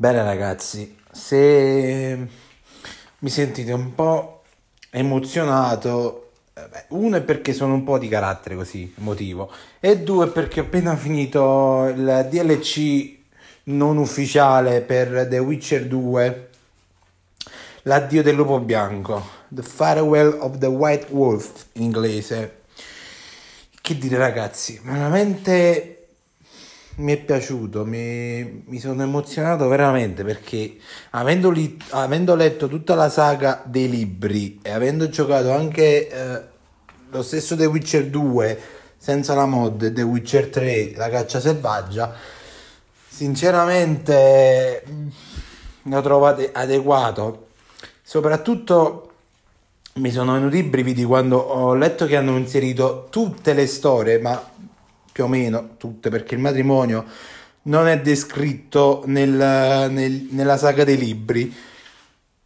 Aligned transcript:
Bene 0.00 0.22
ragazzi, 0.22 0.96
se 1.12 2.26
mi 3.18 3.28
sentite 3.28 3.70
un 3.72 3.94
po' 3.94 4.44
emozionato, 4.88 6.30
eh, 6.54 6.84
uno 6.88 7.18
è 7.18 7.20
perché 7.20 7.52
sono 7.52 7.74
un 7.74 7.84
po' 7.84 7.98
di 7.98 8.08
carattere 8.08 8.56
così, 8.56 8.94
emotivo, 8.96 9.52
e 9.78 9.98
due 9.98 10.28
è 10.28 10.30
perché 10.30 10.60
ho 10.60 10.62
appena 10.62 10.96
finito 10.96 11.84
il 11.94 12.28
DLC 12.30 13.14
non 13.64 13.98
ufficiale 13.98 14.80
per 14.80 15.26
The 15.28 15.38
Witcher 15.38 15.86
2, 15.86 16.48
l'addio 17.82 18.22
del 18.22 18.36
lupo 18.36 18.58
bianco, 18.58 19.22
The 19.48 19.60
Farewell 19.60 20.34
of 20.40 20.56
the 20.56 20.66
White 20.66 21.08
Wolf 21.10 21.66
in 21.72 21.82
inglese. 21.82 22.60
Che 23.78 23.98
dire 23.98 24.16
ragazzi, 24.16 24.80
veramente 24.82 25.99
mi 27.00 27.12
è 27.12 27.16
piaciuto, 27.16 27.84
mi, 27.84 28.62
mi 28.66 28.78
sono 28.78 29.02
emozionato 29.02 29.68
veramente 29.68 30.22
perché 30.22 30.76
avendo, 31.10 31.50
li, 31.50 31.76
avendo, 31.90 32.34
letto 32.34 32.68
tutta 32.68 32.94
la 32.94 33.08
saga 33.08 33.62
dei 33.64 33.88
libri 33.88 34.60
e 34.62 34.70
avendo 34.70 35.08
giocato 35.08 35.50
anche 35.52 36.08
eh, 36.08 36.42
lo 37.10 37.22
stesso 37.22 37.56
The 37.56 37.66
Witcher 37.66 38.06
2 38.06 38.60
senza 38.96 39.34
la 39.34 39.46
mod 39.46 39.92
The 39.92 40.02
Witcher 40.02 40.48
3 40.48 40.92
la 40.94 41.08
caccia 41.08 41.40
selvaggia, 41.40 42.14
sinceramente 43.08 44.84
mm, 44.88 45.08
lo 45.84 46.00
trovate 46.02 46.50
adeguato. 46.52 47.46
Soprattutto 48.02 49.06
mi 49.94 50.10
sono 50.10 50.34
venuti 50.34 50.58
i 50.58 50.62
brividi 50.64 51.04
quando 51.04 51.38
ho 51.38 51.74
letto 51.74 52.06
che 52.06 52.16
hanno 52.16 52.36
inserito 52.36 53.06
tutte 53.10 53.54
le 53.54 53.66
storie, 53.66 54.18
ma 54.18 54.50
più 55.20 55.24
o 55.24 55.28
meno 55.28 55.76
tutte, 55.76 56.08
perché 56.08 56.34
il 56.34 56.40
matrimonio 56.40 57.04
non 57.62 57.86
è 57.86 58.00
descritto 58.00 59.02
nel, 59.04 59.28
nel, 59.90 60.28
nella 60.30 60.56
saga 60.56 60.82
dei 60.82 60.96
libri, 60.96 61.54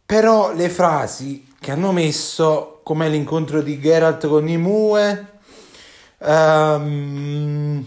però 0.05 0.53
le 0.53 0.67
frasi 0.67 1.47
che 1.57 1.71
hanno 1.71 1.93
messo, 1.93 2.81
come 2.83 3.07
l'incontro 3.07 3.61
di 3.61 3.79
Geralt 3.79 4.27
con 4.27 4.43
Nimue, 4.43 5.25
um, 6.17 7.85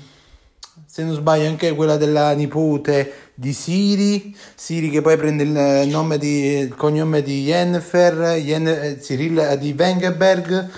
se 0.86 1.04
non 1.04 1.14
sbaglio 1.14 1.48
anche 1.48 1.74
quella 1.74 1.98
della 1.98 2.32
nipote 2.32 3.30
di 3.34 3.52
Siri, 3.52 4.34
Siri 4.54 4.88
che 4.88 5.02
poi 5.02 5.18
prende 5.18 5.42
il 5.42 5.88
nome 5.88 6.16
di, 6.16 6.44
il 6.56 6.74
cognome 6.74 7.22
di 7.22 7.42
Yennefer, 7.42 8.38
Yen, 8.38 8.98
Cyril 9.00 9.58
di 9.60 9.74
Wengerberg, 9.78 10.68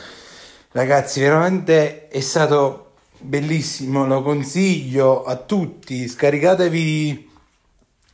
ragazzi 0.73 1.21
veramente 1.21 2.09
è 2.09 2.21
stato 2.21 2.90
bellissimo, 3.21 4.07
lo 4.07 4.23
consiglio 4.23 5.25
a 5.25 5.37
tutti. 5.37 6.09
Scaricatevi 6.09 7.29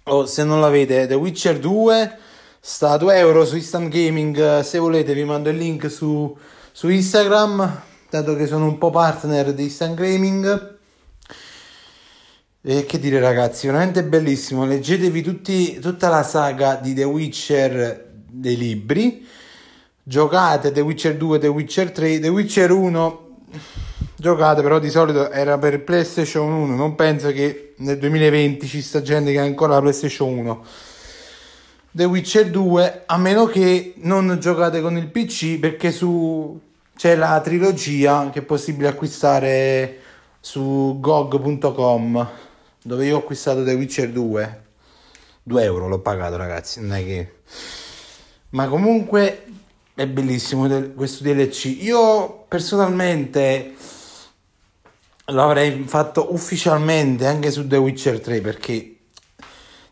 o 0.05 0.27
se 0.27 0.44
non 0.44 0.61
l'avete 0.61 1.06
The 1.06 1.15
Witcher 1.15 1.59
2 1.59 2.19
sta 2.61 2.91
a 2.91 2.97
2 2.97 3.16
euro 3.16 3.45
su 3.45 3.56
Instant 3.56 3.89
Gaming. 3.89 4.61
Se 4.61 4.78
volete, 4.78 5.15
vi 5.15 5.25
mando 5.25 5.49
il 5.50 5.56
link 5.56 5.91
su, 5.91 6.37
su 6.72 6.89
Instagram, 6.89 7.83
dato 8.11 8.37
che 8.37 8.47
sono 8.47 8.66
un 8.66 8.78
po' 8.78 8.91
partner 8.91 9.53
di 9.55 9.65
Instant 9.65 9.95
Gaming. 9.95 10.78
E 12.62 12.84
che 12.84 12.99
dire, 12.99 13.21
ragazzi, 13.21 13.66
veramente 13.66 14.03
bellissimo. 14.03 14.66
Leggetevi 14.66 15.22
tutti, 15.22 15.78
tutta 15.78 16.09
la 16.09 16.25
saga 16.25 16.75
di 16.75 16.95
The 16.95 17.05
Witcher 17.05 18.12
dei 18.28 18.56
libri. 18.56 19.27
Giocate 20.03 20.72
The 20.72 20.81
Witcher 20.81 21.16
2, 21.16 21.39
The 21.39 21.47
Witcher 21.49 21.91
3, 21.93 22.19
The 22.19 22.28
Witcher 22.28 22.71
1 22.72 23.25
giocate, 24.16 24.62
però 24.62 24.78
di 24.78 24.91
solito 24.91 25.31
era 25.31 25.59
per 25.59 25.84
PlayStation 25.84 26.50
1. 26.50 26.75
Non 26.75 26.94
penso 26.94 27.31
che 27.32 27.75
nel 27.78 27.99
2020 27.99 28.66
ci 28.66 28.81
sta 28.82 29.03
gente 29.03 29.32
che 29.32 29.38
ha 29.38 29.43
ancora 29.43 29.75
la 29.75 29.81
PlayStation 29.81 30.37
1. 30.38 30.65
The 31.93 32.04
Witcher 32.04 32.50
2, 32.50 33.03
a 33.06 33.16
meno 33.16 33.47
che 33.47 33.94
non 33.99 34.37
giocate 34.38 34.81
con 34.81 34.97
il 34.97 35.06
PC, 35.06 35.59
perché 35.59 35.93
su 35.93 36.60
c'è 36.94 37.15
la 37.15 37.41
trilogia 37.41 38.31
che 38.31 38.41
è 38.41 38.43
possibile 38.43 38.88
acquistare 38.88 40.00
su 40.41 40.98
GOG.com, 41.00 42.28
dove 42.83 43.06
io 43.06 43.16
ho 43.16 43.19
acquistato 43.21 43.65
The 43.65 43.75
Witcher 43.75 44.10
2. 44.10 44.60
2 45.43 45.62
euro 45.62 45.88
l'ho 45.88 46.00
pagato, 46.00 46.37
ragazzi. 46.37 46.81
Non 46.81 46.94
è 46.94 47.04
che. 47.04 47.34
Ma 48.50 48.69
comunque 48.69 49.44
è 49.94 50.06
bellissimo 50.06 50.69
questo 50.94 51.22
DLC. 51.22 51.78
Io 51.81 52.44
personalmente 52.48 53.75
lo 55.27 55.43
avrei 55.43 55.85
fatto 55.87 56.33
ufficialmente 56.33 57.27
anche 57.27 57.51
su 57.51 57.67
The 57.67 57.77
Witcher 57.77 58.21
3 58.21 58.41
perché 58.41 58.97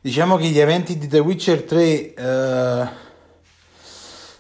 diciamo 0.01 0.37
che 0.37 0.47
gli 0.47 0.59
eventi 0.59 0.97
di 0.97 1.09
The 1.09 1.19
Witcher 1.19 1.63
3 1.63 2.15
eh, 2.15 2.89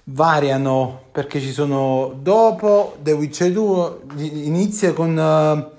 variano 0.05 1.03
perché 1.10 1.41
ci 1.41 1.53
sono 1.53 2.15
dopo 2.21 2.97
The 3.00 3.12
Witcher 3.12 3.50
2 3.50 3.99
inizia 4.19 4.93
con 4.93 5.19
eh, 5.19 5.72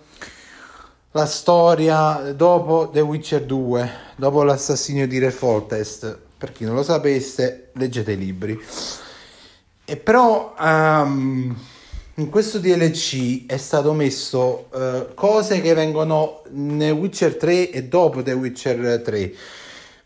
la 1.15 1.25
storia 1.25 2.33
dopo 2.35 2.89
The 2.91 2.99
Witcher 2.99 3.43
2 3.43 3.91
dopo 4.17 4.43
l'assassinio 4.43 5.07
di 5.07 5.17
Re 5.17 5.31
Fortest. 5.31 6.17
Per 6.37 6.51
chi 6.51 6.65
non 6.65 6.75
lo 6.75 6.83
sapesse 6.83 7.69
leggete 7.75 8.11
i 8.11 8.17
libri. 8.17 8.61
E 9.85 9.95
però 9.95 10.53
um, 10.59 11.55
in 12.17 12.29
questo 12.29 12.59
DLC 12.59 13.45
è 13.45 13.57
stato 13.57 13.91
messo 13.93 14.67
uh, 14.71 15.13
cose 15.13 15.59
che 15.59 15.73
vengono 15.73 16.43
nel 16.51 16.93
Witcher 16.93 17.35
3 17.35 17.71
e 17.71 17.83
dopo 17.83 18.23
The 18.23 18.31
Witcher 18.31 19.01
3. 19.03 19.33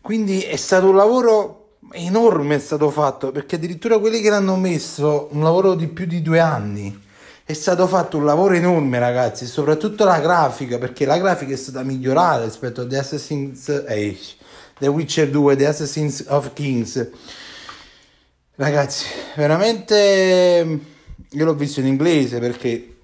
Quindi 0.00 0.40
è 0.40 0.56
stato 0.56 0.88
un 0.88 0.96
lavoro 0.96 1.60
enorme 1.92 2.56
è 2.56 2.58
stato 2.58 2.90
fatto 2.90 3.32
perché 3.32 3.56
addirittura 3.56 3.98
quelli 3.98 4.20
che 4.20 4.30
l'hanno 4.30 4.56
messo 4.56 5.28
un 5.32 5.42
lavoro 5.42 5.74
di 5.74 5.88
più 5.88 6.06
di 6.06 6.22
due 6.22 6.38
anni 6.38 6.96
è 7.44 7.52
stato 7.52 7.86
fatto 7.88 8.16
un 8.16 8.24
lavoro 8.24 8.54
enorme 8.54 8.98
ragazzi 8.98 9.46
soprattutto 9.46 10.04
la 10.04 10.20
grafica 10.20 10.78
perché 10.78 11.04
la 11.04 11.18
grafica 11.18 11.52
è 11.52 11.56
stata 11.56 11.82
migliorata 11.82 12.44
rispetto 12.44 12.82
a 12.82 12.86
The 12.86 12.98
Assassin's 12.98 13.68
Age 13.88 14.36
The 14.78 14.86
Witcher 14.86 15.30
2 15.30 15.56
The 15.56 15.66
Assassins 15.66 16.24
of 16.28 16.52
Kings 16.52 17.10
ragazzi 18.54 19.06
veramente 19.34 20.98
io 21.32 21.44
l'ho 21.44 21.54
visto 21.54 21.80
in 21.80 21.86
inglese 21.86 22.38
perché 22.38 22.96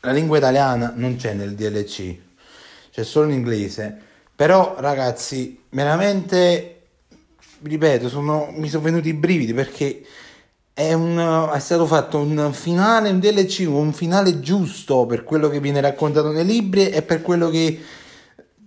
la 0.00 0.12
lingua 0.12 0.38
italiana 0.38 0.92
non 0.94 1.16
c'è 1.16 1.32
nel 1.34 1.54
DLC, 1.54 2.14
c'è 2.92 3.04
solo 3.04 3.26
in 3.26 3.32
inglese. 3.34 3.98
Però 4.36 4.76
ragazzi, 4.78 5.62
veramente, 5.70 6.82
ripeto, 7.62 8.08
sono, 8.08 8.52
mi 8.54 8.68
sono 8.68 8.82
venuti 8.82 9.08
i 9.08 9.14
brividi 9.14 9.54
perché 9.54 10.04
è, 10.72 10.92
un, 10.92 11.50
è 11.52 11.58
stato 11.60 11.86
fatto 11.86 12.18
un 12.18 12.52
finale, 12.52 13.10
un 13.10 13.20
DLC, 13.20 13.64
un 13.68 13.92
finale 13.92 14.40
giusto 14.40 15.06
per 15.06 15.24
quello 15.24 15.48
che 15.48 15.60
viene 15.60 15.80
raccontato 15.80 16.32
nei 16.32 16.44
libri 16.44 16.90
e 16.90 17.02
per 17.02 17.22
quello 17.22 17.48
che 17.48 17.80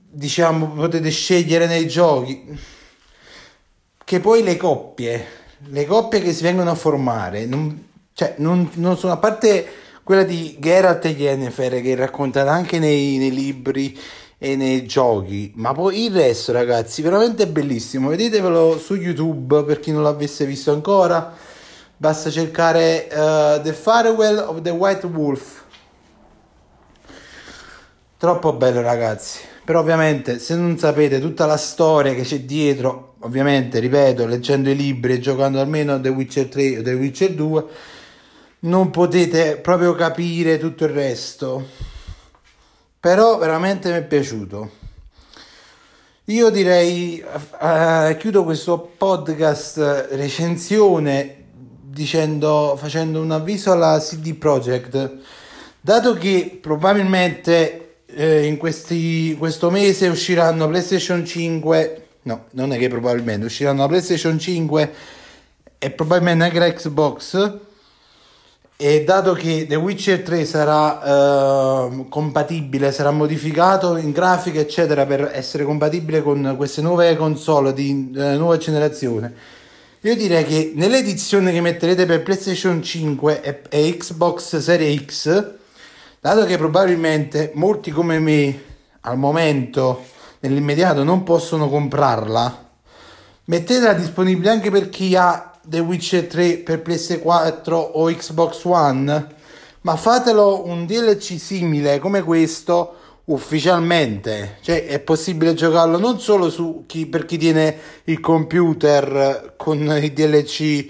diciamo 0.10 0.72
potete 0.72 1.10
scegliere 1.10 1.68
nei 1.68 1.88
giochi. 1.88 2.58
Che 4.04 4.19
poi 4.22 4.42
le 4.42 4.56
coppie, 4.56 5.25
le 5.68 5.86
coppie 5.86 6.22
che 6.22 6.34
si 6.34 6.44
vengono 6.44 6.72
a 6.72 6.75
formare, 6.75 7.46
non, 7.46 7.87
cioè, 8.18 8.34
non, 8.38 8.68
non 8.74 8.98
sono, 8.98 9.14
a 9.14 9.18
parte 9.18 9.68
quella 10.02 10.24
di 10.24 10.58
Geralt 10.60 11.06
e 11.06 11.10
Yennefer 11.10 11.84
che 11.84 11.94
è 11.94 11.96
raccontata 11.96 12.52
anche 12.52 12.80
nei, 12.80 13.18
nei 13.18 13.30
libri 13.30 13.96
e 14.40 14.56
nei 14.56 14.88
giochi, 14.88 15.52
ma 15.58 15.72
poi 15.72 16.06
il 16.06 16.16
resto, 16.16 16.52
ragazzi, 16.52 17.04
veramente 17.04 17.46
bellissimo. 17.46 18.10
Vedetevelo 18.10 18.80
su 18.80 18.96
YouTube 18.96 19.64
per 19.66 19.80
chi 19.80 19.92
non 19.92 20.02
l'avesse 20.02 20.48
visto 20.48 20.72
ancora. 20.72 21.31
Basta 21.96 22.31
cercare 22.31 23.08
uh, 23.12 23.62
The 23.62 23.74
Farewell 23.74 24.40
of 24.48 24.62
the 24.64 24.72
White 24.72 25.06
Wolf. 25.06 25.64
Troppo 28.18 28.54
bello, 28.54 28.81
ragazzi. 28.81 29.42
Però 29.64 29.81
ovviamente 29.81 30.40
se 30.40 30.56
non 30.56 30.75
sapete 30.80 31.19
tutta 31.19 31.46
la 31.46 31.58
storia 31.58 32.16
che 32.16 32.24
c'è 32.24 32.40
dietro, 32.40 33.14
ovviamente, 33.19 33.78
ripeto, 33.78 34.25
leggendo 34.25 34.72
i 34.72 34.75
libri 34.75 35.14
e 35.14 35.19
giocando 35.19 35.60
almeno 35.60 36.02
The 36.02 36.10
Witcher 36.10 36.48
3 36.48 36.80
o 36.80 36.81
The 36.81 36.94
Witcher 36.94 37.34
2, 37.34 37.66
non 38.68 38.92
potete 38.92 39.58
proprio 39.58 39.94
capire 39.96 40.58
tutto 40.58 40.84
il 40.86 40.92
resto. 40.92 41.66
Però 43.00 43.38
veramente 43.38 43.90
mi 43.90 43.98
è 43.98 44.04
piaciuto. 44.04 44.72
Io 46.25 46.50
direi, 46.50 47.24
uh, 47.24 48.18
chiudo 48.18 48.44
questo 48.44 48.94
podcast 48.98 50.10
recensione 50.12 51.46
dicendo, 51.81 52.75
facendo 52.78 53.22
un 53.22 53.31
avviso 53.31 53.72
alla 53.72 53.98
CD 54.00 54.36
Projekt, 54.36 55.19
dato 55.80 56.16
che 56.16 56.60
probabilmente 56.62 58.02
eh, 58.08 58.46
in 58.46 58.58
questi, 58.58 59.36
questo 59.40 59.69
mese 59.69 60.10
usciranno 60.10 60.68
PlayStation 60.68 61.25
5, 61.25 62.08
no, 62.24 62.46
non 62.52 62.74
è 62.74 62.78
che 62.78 62.90
probabilmente 62.90 63.46
usciranno 63.46 63.81
la 63.81 63.88
PlayStation 63.88 64.38
5 64.38 64.94
e 65.80 65.92
probabilmente 65.92 66.44
anche 66.44 66.60
la 66.60 66.74
Xbox 66.74 67.66
e 68.80 69.04
dato 69.04 69.34
che 69.34 69.66
The 69.68 69.76
Witcher 69.76 70.22
3 70.22 70.46
sarà 70.46 71.88
uh, 71.88 72.08
compatibile, 72.10 72.92
sarà 72.92 73.10
modificato 73.10 73.98
in 73.98 74.12
grafica, 74.12 74.60
eccetera, 74.60 75.08
per 75.08 75.32
essere 75.34 75.64
compatibile 75.64 76.22
con 76.22 76.54
queste 76.56 76.84
nuove 76.84 77.16
console 77.16 77.74
di 77.74 78.12
uh, 78.14 78.20
nuova 78.38 78.58
generazione, 78.58 79.34
io 80.02 80.16
direi 80.16 80.46
che 80.46 80.74
nell'edizione 80.76 81.52
che 81.52 81.60
metterete 81.60 82.06
per 82.06 82.22
PlayStation 82.22 82.84
5 82.84 83.42
e, 83.42 83.62
e 83.68 83.98
Xbox 83.98 84.58
Series 84.58 85.06
X, 85.06 85.46
dato 86.20 86.46
che 86.46 86.56
probabilmente 86.58 87.52
molti 87.56 87.90
come 87.90 88.20
me 88.20 88.62
al 89.02 89.18
momento, 89.18 90.06
nell'immediato, 90.42 91.04
non 91.04 91.24
possono 91.24 91.68
comprarla, 91.68 92.70
mettetela 93.46 93.94
disponibile 93.94 94.52
anche 94.52 94.70
per 94.70 94.90
chi 94.90 95.16
ha 95.16 95.47
The 95.68 95.80
Witcher 95.80 96.28
3 96.28 96.58
per 96.60 96.81
PS4 96.81 97.72
o 97.74 98.06
Xbox 98.06 98.64
One, 98.64 99.28
ma 99.81 99.96
fatelo 99.96 100.66
un 100.66 100.86
DLC 100.86 101.38
simile 101.38 102.00
come 102.00 102.24
questo 102.24 102.96
ufficialmente, 103.25 104.60
cioè 104.62 104.86
è 104.86 105.00
possibile 105.00 105.54
giocarlo 105.54 106.00
non 106.00 106.19
solo 106.19 106.50
su 106.50 106.86
chi, 106.88 107.08
per 107.08 107.25
chi 107.25 107.38
tiene 107.38 107.78
il 108.06 108.22
computer 108.22 109.56
con 109.58 109.80
i 110.02 110.14
DLC 110.14 110.90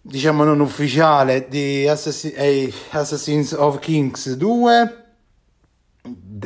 diciamo 0.00 0.42
non 0.42 0.60
ufficiale 0.60 1.46
di 1.48 1.86
Assassin, 1.86 2.32
eh, 2.34 2.72
Assassins 2.90 3.52
of 3.52 3.78
Kings 3.78 4.34
2 4.34 5.04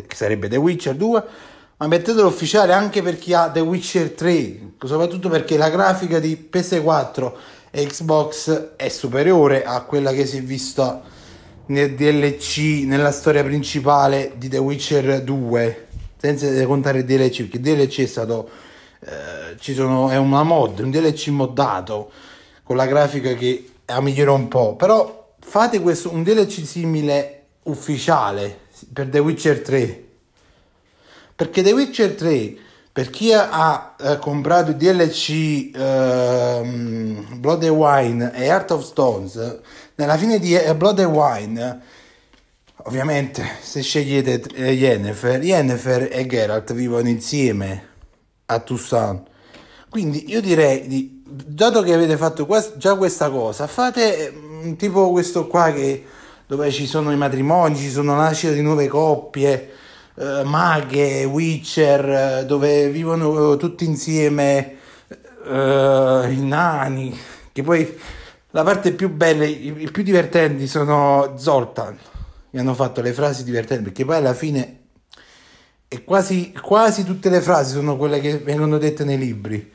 che 0.07 0.17
sarebbe 0.17 0.49
The 0.49 0.57
Witcher 0.57 0.97
2 0.97 1.25
ma 1.77 1.87
mettetelo 1.87 2.27
ufficiale 2.27 2.73
anche 2.73 3.03
per 3.03 3.19
chi 3.19 3.33
ha 3.35 3.51
The 3.51 3.61
Witcher 3.61 4.11
3 4.11 4.73
soprattutto 4.85 5.29
perché 5.29 5.57
la 5.57 5.71
grafica 5.71 6.19
di 6.19 6.49
PS4 6.51 7.33
e 7.33 7.33
Xbox 7.75 8.75
è 8.77 8.89
superiore 8.91 9.65
a 9.65 9.81
quella 9.83 10.13
che 10.13 10.27
si 10.27 10.37
è 10.37 10.43
vista 10.43 11.03
nel 11.67 11.95
DLC, 11.95 12.85
nella 12.85 13.11
storia 13.11 13.43
principale 13.43 14.35
di 14.37 14.49
The 14.49 14.59
Witcher 14.59 15.23
2, 15.23 15.87
senza 16.19 16.67
contare 16.67 17.03
DLC, 17.03 17.49
perché 17.49 17.61
DLC 17.61 18.01
è 18.01 18.07
stato, 18.07 18.51
eh, 19.01 19.57
ci 19.59 19.73
sono, 19.73 20.11
è 20.11 20.17
una 20.17 20.43
mod, 20.43 20.81
un 20.81 20.91
DLC 20.91 21.29
moddato, 21.29 22.11
con 22.63 22.77
la 22.77 22.85
grafica 22.85 23.33
che 23.33 23.71
migliora 24.01 24.33
un 24.33 24.49
po', 24.49 24.77
però 24.77 25.35
fate 25.41 25.81
questo, 25.81 26.13
un 26.13 26.23
DLC 26.23 26.67
simile 26.67 27.45
ufficiale 27.65 28.61
per 28.93 29.09
The 29.09 29.19
Witcher 29.19 29.61
3, 29.63 30.05
perché 31.35 31.63
The 31.63 31.73
Witcher 31.73 32.15
3 32.15 32.57
per 32.93 33.09
chi 33.09 33.33
ha 33.33 33.95
eh, 33.99 34.19
comprato 34.19 34.73
DLC 34.73 35.71
eh, 35.75 36.61
Blood 37.37 37.65
and 37.65 37.75
Wine 37.75 38.33
e 38.35 38.45
Heart 38.45 38.71
of 38.73 38.85
Stones, 38.85 39.61
nella 39.95 40.19
fine 40.19 40.39
di 40.39 40.55
eh, 40.55 40.75
Blood 40.75 40.99
and 40.99 41.15
Wine, 41.15 41.81
ovviamente 42.85 43.43
se 43.63 43.81
scegliete 43.81 44.43
eh, 44.55 44.73
Yennefer, 44.73 45.43
Yennefer 45.43 46.09
e 46.13 46.27
Geralt 46.27 46.75
vivono 46.75 47.09
insieme 47.09 47.89
a 48.47 48.59
Toussaint. 48.59 49.23
Quindi 49.89 50.31
io 50.31 50.43
direi, 50.43 50.87
di, 50.87 51.23
dato 51.25 51.81
che 51.81 51.95
avete 51.95 52.19
fatto 52.19 52.45
quest- 52.45 52.77
già 52.77 52.95
questa 52.97 53.31
cosa, 53.31 53.67
fate 53.69 54.31
mm, 54.35 54.75
tipo 54.75 55.11
questo 55.13 55.47
qua 55.47 55.73
che, 55.73 56.05
dove 56.47 56.71
ci 56.71 56.87
sono 56.87 57.11
i 57.11 57.17
matrimoni, 57.17 57.75
ci 57.75 57.89
sono 57.89 58.15
la 58.15 58.25
nascita 58.25 58.53
di 58.53 58.61
nuove 58.61 58.87
coppie 58.87 59.71
uh, 60.15 60.43
maghe, 60.45 61.25
Witcher, 61.25 62.43
uh, 62.43 62.47
dove 62.47 62.89
vivono 62.91 63.57
tutti 63.57 63.85
insieme 63.85 64.77
uh, 65.45 66.31
i 66.31 66.41
nani, 66.41 67.19
che 67.53 67.63
poi 67.63 67.99
la 68.51 68.63
parte 68.63 68.93
più 68.93 69.11
bella, 69.11 69.45
i, 69.45 69.89
più 69.91 70.03
divertenti 70.03 70.67
sono 70.67 71.35
Zoltan, 71.37 71.97
mi 72.51 72.61
hanno 72.61 72.75
fatto 72.75 73.01
le 73.01 73.13
frasi 73.13 73.45
divertenti, 73.45 73.85
perché 73.85 74.05
poi 74.05 74.17
alla 74.17 74.35
fine 74.35 74.81
e 75.89 76.05
quasi, 76.05 76.53
quasi 76.53 77.05
tutte 77.05 77.29
le 77.29 77.43
frasi 77.43 77.73
sono 77.73 77.97
quelle 77.97 78.21
che 78.21 78.39
vengono 78.39 78.79
dette 78.79 79.05
nei 79.05 79.19
libri. 79.19 79.71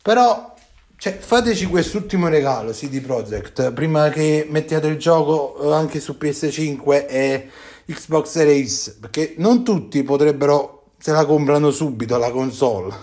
Però 0.00 0.54
cioè, 0.96 1.16
fateci 1.16 1.66
quest'ultimo 1.66 2.28
regalo 2.28 2.72
CD 2.72 3.00
Projekt 3.00 3.72
prima 3.72 4.08
che 4.08 4.46
mettiate 4.50 4.88
il 4.88 4.98
gioco 4.98 5.72
anche 5.72 6.00
su 6.00 6.16
PS5 6.18 7.06
e 7.08 7.50
Xbox 7.88 8.28
Series 8.28 8.98
perché 9.00 9.34
non 9.38 9.64
tutti 9.64 10.02
potrebbero 10.02 10.92
se 10.98 11.12
la 11.12 11.24
comprano 11.24 11.70
subito 11.70 12.18
la 12.18 12.30
console. 12.30 12.94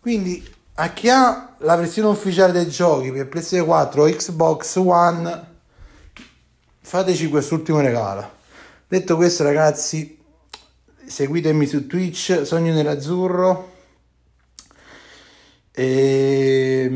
Quindi 0.00 0.42
a 0.74 0.92
chi 0.92 1.10
ha 1.10 1.54
la 1.58 1.76
versione 1.76 2.08
ufficiale 2.08 2.52
dei 2.52 2.68
giochi 2.68 3.12
per 3.12 3.28
PS4 3.28 3.98
o 3.98 4.04
Xbox 4.04 4.76
One 4.76 5.52
fateci 6.80 7.28
quest'ultimo 7.28 7.80
regalo. 7.80 8.30
Detto 8.88 9.16
questo 9.16 9.42
ragazzi 9.42 10.18
seguitemi 11.06 11.66
su 11.66 11.86
Twitch 11.86 12.42
Sogno 12.44 12.72
Nerazzurro. 12.72 13.72
E 15.70 16.88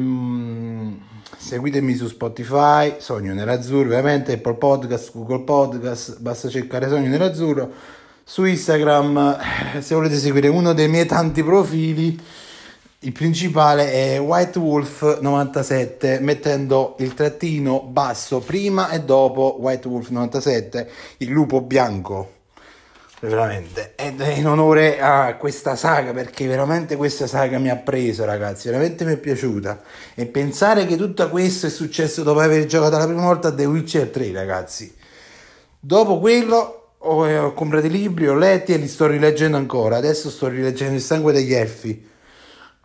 seguitemi 1.48 1.94
su 1.94 2.08
Spotify, 2.08 2.96
Sogno 2.98 3.32
Nerazzurro, 3.32 3.86
ovviamente 3.86 4.34
Apple 4.34 4.56
Podcast, 4.56 5.12
Google 5.14 5.44
Podcast, 5.44 6.20
basta 6.20 6.50
cercare 6.50 6.90
Sogno 6.90 7.08
Nerazzurro. 7.08 7.70
Su 8.22 8.44
Instagram, 8.44 9.38
eh, 9.74 9.80
se 9.80 9.94
volete 9.94 10.16
seguire 10.16 10.48
uno 10.48 10.74
dei 10.74 10.88
miei 10.88 11.06
tanti 11.06 11.42
profili, 11.42 12.20
il 12.98 13.12
principale 13.12 13.90
è 13.90 14.20
White 14.20 14.58
Wolf 14.58 15.20
97, 15.20 16.18
mettendo 16.20 16.96
il 16.98 17.14
trattino 17.14 17.80
basso 17.80 18.40
prima 18.40 18.90
e 18.90 19.00
dopo 19.00 19.56
White 19.58 19.88
Wolf 19.88 20.10
97, 20.10 20.90
il 21.18 21.30
lupo 21.30 21.62
bianco 21.62 22.36
veramente. 23.20 23.94
È 23.94 24.12
in 24.34 24.46
onore 24.46 25.00
a 25.00 25.36
questa 25.36 25.76
saga 25.76 26.12
perché 26.12 26.46
veramente 26.46 26.96
questa 26.96 27.26
saga 27.26 27.58
mi 27.58 27.70
ha 27.70 27.76
preso 27.76 28.24
ragazzi. 28.24 28.68
Veramente 28.68 29.04
mi 29.04 29.12
è 29.12 29.16
piaciuta. 29.16 29.82
E 30.14 30.26
pensare 30.26 30.86
che 30.86 30.96
tutto 30.96 31.28
questo 31.28 31.66
è 31.66 31.70
successo 31.70 32.22
dopo 32.22 32.40
aver 32.40 32.66
giocato 32.66 32.96
la 32.96 33.06
prima 33.06 33.22
volta 33.22 33.48
a 33.48 33.54
The 33.54 33.64
Witcher 33.64 34.08
3 34.08 34.32
ragazzi. 34.32 34.94
Dopo 35.80 36.18
quello 36.18 36.92
ho, 36.98 37.28
eh, 37.28 37.38
ho 37.38 37.52
comprato 37.52 37.86
i 37.86 37.90
libri 37.90 38.28
ho 38.28 38.34
letti 38.34 38.72
e 38.72 38.76
li 38.76 38.88
sto 38.88 39.06
rileggendo 39.06 39.56
ancora. 39.56 39.96
Adesso 39.96 40.30
sto 40.30 40.48
rileggendo 40.48 40.94
il 40.94 41.02
sangue 41.02 41.32
degli 41.32 41.54
elfi. 41.54 42.06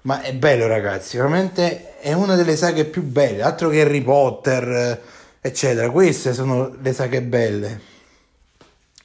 Ma 0.01 0.21
è 0.21 0.33
bello 0.33 0.67
ragazzi. 0.67 1.17
Veramente 1.17 1.99
è 1.99 2.13
una 2.13 2.35
delle 2.35 2.55
saghe 2.55 2.85
più 2.85 3.03
belle. 3.03 3.43
Altro 3.43 3.69
che 3.69 3.81
Harry 3.81 4.01
Potter 4.01 4.67
eh, 4.67 5.01
eccetera. 5.41 5.89
Queste 5.89 6.33
sono 6.33 6.75
le 6.81 6.93
saghe 6.93 7.21
belle 7.21 7.91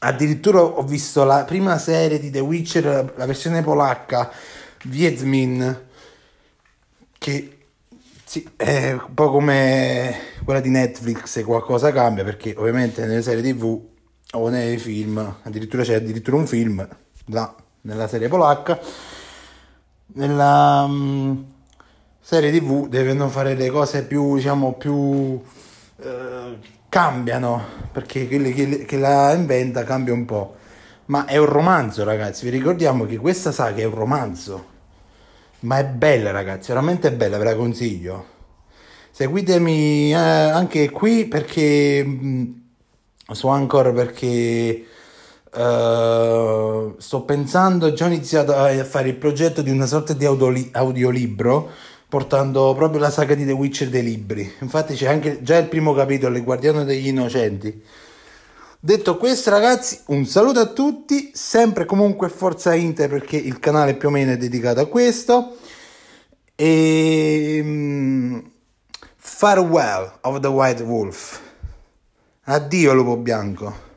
Addirittura 0.00 0.61
ho 0.61 0.83
visto 0.83 1.25
la 1.25 1.45
prima 1.45 1.76
serie 1.76 2.21
di 2.21 2.31
The 2.31 2.38
Witcher, 2.38 3.14
la 3.17 3.26
versione 3.26 3.62
polacca, 3.62 4.31
Wiedźmin, 4.85 5.87
che 7.19 7.59
sì, 8.25 8.49
è 8.55 8.93
un 8.93 9.12
po' 9.12 9.31
come 9.31 10.14
quella 10.45 10.61
di 10.61 10.69
Netflix, 10.69 11.43
qualcosa 11.45 11.90
cambia 11.90 12.23
perché 12.23 12.55
ovviamente 12.57 13.05
nelle 13.07 13.23
serie 13.23 13.43
tv 13.43 13.81
o 14.33 14.49
nei 14.49 14.78
film, 14.78 15.37
addirittura 15.43 15.83
c'è 15.83 15.95
addirittura 15.95 16.37
un 16.37 16.47
film 16.47 16.88
là, 17.26 17.52
nella 17.81 18.07
serie 18.07 18.28
polacca, 18.28 18.78
nella 20.14 20.85
um, 20.87 21.45
serie 22.21 22.52
tv 22.52 22.87
devono 22.87 23.28
fare 23.28 23.55
le 23.55 23.69
cose 23.71 24.05
più, 24.05 24.37
diciamo, 24.37 24.75
più... 24.75 24.95
Uh, 24.95 26.76
cambiano 26.88 27.62
perché 27.92 28.26
quelli 28.26 28.52
che, 28.52 28.85
che 28.85 28.97
la 28.97 29.33
inventa 29.35 29.85
cambia 29.85 30.12
un 30.12 30.25
po'. 30.25 30.57
Ma 31.07 31.25
è 31.25 31.37
un 31.37 31.47
romanzo, 31.47 32.04
ragazzi. 32.04 32.45
Vi 32.45 32.50
ricordiamo 32.50 33.07
che 33.07 33.16
questa 33.16 33.52
saga 33.52 33.83
è 33.83 33.85
un 33.85 33.95
romanzo. 33.95 34.76
Ma 35.61 35.78
è 35.78 35.85
bella, 35.85 36.30
ragazzi, 36.30 36.68
veramente 36.68 37.12
bella, 37.12 37.38
ve 37.38 37.45
la 37.45 37.57
consiglio. 37.57 38.37
Seguitemi 39.11 40.12
eh, 40.12 40.14
anche 40.14 40.90
qui 40.90 41.26
perché 41.26 42.04
mh, 42.04 42.26
mm, 42.26 42.45
su 43.33 43.49
Anchor 43.49 43.92
perché 43.92 44.87
uh, 45.52 46.95
sto 46.99 47.23
pensando, 47.23 47.92
già 47.92 48.04
ho 48.04 48.09
iniziato 48.09 48.54
a 48.54 48.85
fare 48.85 49.09
il 49.09 49.16
progetto 49.16 49.61
di 49.62 49.71
una 49.71 49.87
sorta 49.87 50.12
di 50.12 50.25
audioli- 50.25 50.71
audiolibro 50.73 51.71
portando 52.09 52.75
proprio 52.75 53.00
la 53.00 53.11
saga 53.11 53.35
di 53.35 53.45
The 53.45 53.53
Witcher 53.53 53.88
dei 53.88 54.03
libri. 54.03 54.50
Infatti 54.61 54.95
c'è 54.95 55.09
anche 55.09 55.43
già 55.43 55.59
il 55.59 55.69
primo 55.69 55.93
capitolo, 55.93 56.37
Il 56.37 56.45
Guardiano 56.45 56.85
degli 56.85 57.09
Innocenti. 57.09 57.83
Detto 58.81 59.17
questo, 59.17 59.50
ragazzi, 59.50 60.00
un 60.07 60.25
saluto 60.25 60.61
a 60.61 60.67
tutti, 60.67 61.33
sempre 61.35 61.85
comunque 61.85 62.29
Forza 62.29 62.75
Inter 62.75 63.09
perché 63.09 63.37
il 63.37 63.59
canale 63.59 63.95
più 63.95 64.09
o 64.09 64.11
meno 64.11 64.33
è 64.33 64.37
dedicato 64.37 64.81
a 64.81 64.87
questo. 64.87 65.57
E 66.55 67.61
um, 67.62 68.50
farewell 69.17 70.19
of 70.23 70.41
the 70.41 70.47
White 70.47 70.83
Wolf. 70.85 71.41
Addio 72.45 72.95
lupo 72.95 73.17
bianco. 73.17 73.88